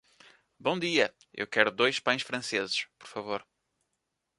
Bom 0.59 0.79
dia! 0.79 1.13
Eu 1.31 1.45
quero 1.45 1.69
dois 1.71 1.99
pães 1.99 2.23
franceses, 2.23 2.87
por 2.97 3.07
favor. 3.07 3.45